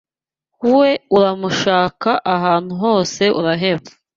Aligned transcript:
we 0.77 0.89
uramushaka 1.17 2.09
ahantu 2.35 2.73
hose 2.83 3.23
uraheba 3.39 3.89